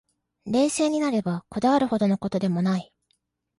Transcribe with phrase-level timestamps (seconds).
[0.47, 2.91] 冷静になれば、こだわるほどの事でもない